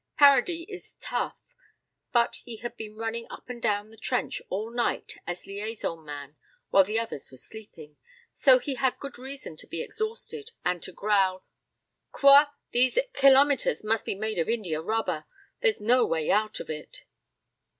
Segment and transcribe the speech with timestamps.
[0.17, 1.37] Paradis is tough.
[2.11, 6.37] But he had been running up and down the trench all night as liaison man
[6.71, 7.97] while the others were sleeping,
[8.33, 11.45] so he had good reason to be exhausted and to growl
[12.11, 12.45] "Quoi?
[12.71, 15.25] These kilometers must be made of india rubber,
[15.59, 17.05] there's no way out of it."